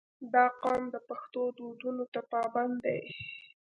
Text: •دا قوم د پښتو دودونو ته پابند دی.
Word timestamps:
•دا 0.33 0.45
قوم 0.61 0.83
د 0.93 0.95
پښتو 1.07 1.41
دودونو 1.57 2.03
ته 2.13 2.19
پابند 2.31 2.75
دی. 2.85 3.01